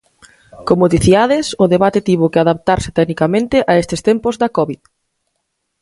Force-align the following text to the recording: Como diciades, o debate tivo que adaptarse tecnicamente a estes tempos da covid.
Como 0.67 0.91
diciades, 0.95 1.45
o 1.63 1.65
debate 1.73 1.99
tivo 2.09 2.25
que 2.31 2.39
adaptarse 2.43 2.89
tecnicamente 2.97 3.57
a 3.71 3.73
estes 3.81 4.01
tempos 4.09 4.35
da 4.41 4.53
covid. 4.57 4.79